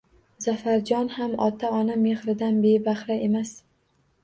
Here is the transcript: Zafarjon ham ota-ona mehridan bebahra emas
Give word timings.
Zafarjon 0.45 1.09
ham 1.17 1.35
ota-ona 1.49 1.99
mehridan 2.07 2.59
bebahra 2.67 3.21
emas 3.31 3.55